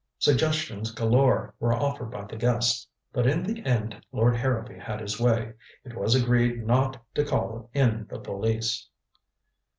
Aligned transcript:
Suggestions 0.17 0.89
galore 0.91 1.53
were 1.59 1.75
offered 1.75 2.07
by 2.09 2.23
the 2.25 2.35
guests. 2.35 2.87
But 3.13 3.27
in 3.27 3.43
the 3.43 3.63
end 3.69 4.03
Lord 4.11 4.35
Harrowby 4.35 4.79
had 4.79 4.99
his 4.99 5.19
way. 5.19 5.53
It 5.85 5.95
was 5.95 6.15
agreed 6.15 6.65
not 6.65 6.99
to 7.13 7.23
call 7.23 7.69
in 7.71 8.07
the 8.09 8.17
police. 8.17 8.87